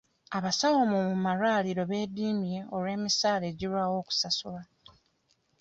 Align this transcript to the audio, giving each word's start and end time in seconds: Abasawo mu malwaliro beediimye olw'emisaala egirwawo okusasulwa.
Abasawo 0.37 0.79
mu 0.91 1.01
malwaliro 1.23 1.83
beediimye 1.89 2.59
olw'emisaala 2.75 3.45
egirwawo 3.51 3.95
okusasulwa. 4.01 4.61